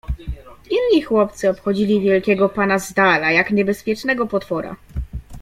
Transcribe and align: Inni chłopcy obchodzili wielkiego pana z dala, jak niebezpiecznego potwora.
Inni 0.69 1.01
chłopcy 1.01 1.49
obchodzili 1.49 2.01
wielkiego 2.01 2.49
pana 2.49 2.79
z 2.79 2.93
dala, 2.93 3.31
jak 3.31 3.51
niebezpiecznego 3.51 4.27
potwora. 4.27 4.75